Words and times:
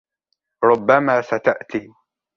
ربما 0.63 1.21
ستأتي. 1.21 1.93